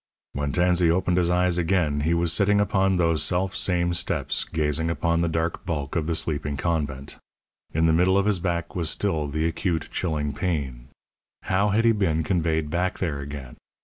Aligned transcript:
When 0.33 0.51
Tansey 0.51 0.89
opened 0.89 1.17
his 1.17 1.29
eyes 1.29 1.59
again 1.59 1.99
he 1.99 2.15
was 2.15 2.33
sitting 2.33 2.59
upon 2.59 2.95
those 2.95 3.21
self 3.21 3.55
same 3.55 3.93
steps 3.93 4.43
gazing 4.45 4.89
upon 4.89 5.21
the 5.21 5.27
dark 5.27 5.63
bulk 5.63 5.95
of 5.95 6.07
the 6.07 6.15
sleeping 6.15 6.57
convent. 6.57 7.17
In 7.75 7.85
the 7.85 7.93
middle 7.93 8.17
of 8.17 8.25
his 8.25 8.39
back 8.39 8.75
was 8.75 8.89
still 8.89 9.27
the 9.27 9.45
acute, 9.45 9.89
chilling 9.91 10.33
pain. 10.33 10.87
How 11.43 11.69
had 11.69 11.85
he 11.85 11.91
been 11.91 12.23
conveyed 12.23 12.71
back 12.71 12.97
there 12.97 13.19
again? 13.19 13.57